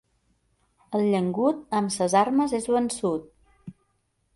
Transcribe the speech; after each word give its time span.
El 1.01 1.05
llengut, 1.11 1.61
amb 1.83 1.95
ses 1.99 2.19
armes 2.25 2.59
és 2.63 2.69
vençut. 2.79 3.33